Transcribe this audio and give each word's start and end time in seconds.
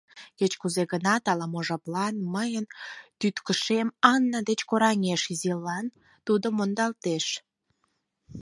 Кеч-кузе 0.37 0.83
гынат 0.91 1.23
ала-мо 1.31 1.59
жаплан 1.67 2.15
мыйын 2.33 2.65
тӱткышем 3.19 3.87
Анна 4.11 4.39
деч 4.49 4.59
кораҥеш, 4.69 5.21
изишлан 5.33 5.85
тудо 6.25 6.47
мондалтеш. 6.57 7.25